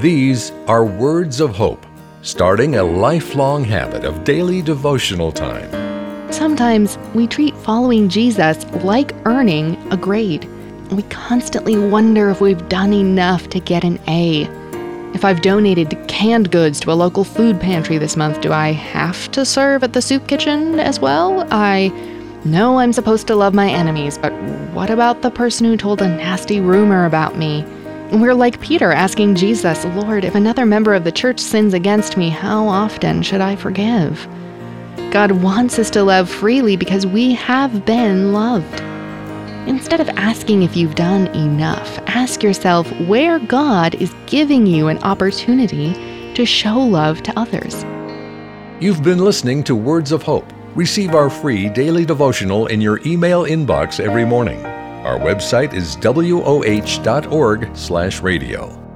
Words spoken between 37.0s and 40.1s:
we have been loved. Instead of